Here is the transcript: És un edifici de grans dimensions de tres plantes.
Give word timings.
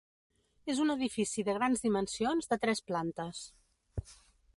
És 0.73 0.79
un 0.85 0.93
edifici 0.93 1.43
de 1.49 1.53
grans 1.57 1.85
dimensions 1.85 2.49
de 2.55 2.59
tres 2.65 2.81
plantes. 2.89 3.43